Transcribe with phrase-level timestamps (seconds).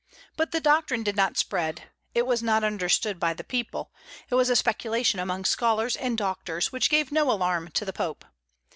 [0.35, 3.91] But the doctrine did not spread; it was not understood by the people,
[4.31, 8.25] it was a speculation among scholars and doctors, which gave no alarm to the Pope.